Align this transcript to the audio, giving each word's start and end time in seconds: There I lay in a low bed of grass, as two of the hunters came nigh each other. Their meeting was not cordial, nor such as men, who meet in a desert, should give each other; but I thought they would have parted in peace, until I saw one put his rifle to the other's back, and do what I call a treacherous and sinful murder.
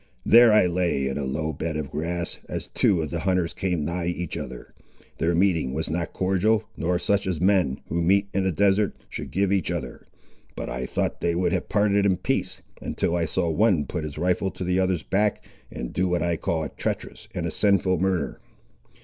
There 0.25 0.51
I 0.51 0.65
lay 0.65 1.07
in 1.07 1.19
a 1.19 1.23
low 1.25 1.53
bed 1.53 1.77
of 1.77 1.91
grass, 1.91 2.39
as 2.49 2.69
two 2.69 3.03
of 3.03 3.11
the 3.11 3.19
hunters 3.19 3.53
came 3.53 3.85
nigh 3.85 4.07
each 4.07 4.35
other. 4.35 4.73
Their 5.19 5.35
meeting 5.35 5.75
was 5.75 5.91
not 5.91 6.11
cordial, 6.11 6.63
nor 6.75 6.97
such 6.97 7.27
as 7.27 7.39
men, 7.39 7.81
who 7.85 8.01
meet 8.01 8.27
in 8.33 8.43
a 8.47 8.51
desert, 8.51 8.95
should 9.09 9.29
give 9.29 9.51
each 9.51 9.69
other; 9.69 10.07
but 10.55 10.71
I 10.71 10.87
thought 10.87 11.21
they 11.21 11.35
would 11.35 11.53
have 11.53 11.69
parted 11.69 12.07
in 12.07 12.17
peace, 12.17 12.61
until 12.81 13.15
I 13.15 13.25
saw 13.25 13.47
one 13.51 13.85
put 13.85 14.03
his 14.03 14.17
rifle 14.17 14.49
to 14.49 14.63
the 14.63 14.79
other's 14.79 15.03
back, 15.03 15.45
and 15.71 15.93
do 15.93 16.07
what 16.07 16.23
I 16.23 16.35
call 16.35 16.63
a 16.63 16.69
treacherous 16.69 17.27
and 17.35 17.53
sinful 17.53 17.99
murder. 17.99 18.41